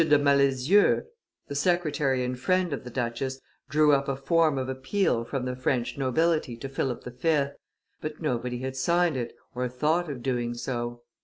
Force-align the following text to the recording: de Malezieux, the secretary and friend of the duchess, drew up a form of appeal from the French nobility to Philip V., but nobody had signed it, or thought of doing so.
de 0.01 0.17
Malezieux, 0.17 1.03
the 1.47 1.53
secretary 1.53 2.23
and 2.23 2.39
friend 2.39 2.73
of 2.73 2.83
the 2.83 2.89
duchess, 2.89 3.39
drew 3.69 3.93
up 3.93 4.07
a 4.07 4.15
form 4.15 4.57
of 4.57 4.67
appeal 4.67 5.23
from 5.23 5.45
the 5.45 5.55
French 5.55 5.95
nobility 5.95 6.57
to 6.57 6.67
Philip 6.67 7.03
V., 7.03 7.49
but 8.01 8.19
nobody 8.19 8.57
had 8.61 8.75
signed 8.75 9.15
it, 9.15 9.35
or 9.53 9.69
thought 9.69 10.09
of 10.09 10.23
doing 10.23 10.55
so. 10.55 11.03